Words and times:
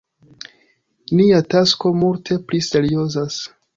Nia 1.19 1.41
tasko 1.55 1.91
multe 1.99 2.39
pli 2.49 2.63
seriozas! 2.69 3.39